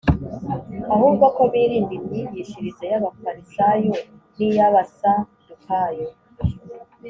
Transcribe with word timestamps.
ahubwo 0.93 1.25
ko 1.35 1.41
birinda 1.51 1.93
imyigishirize 1.99 2.83
y’Abafarisayo 2.91 3.93
n’iy’Abasadukayo. 4.35 6.07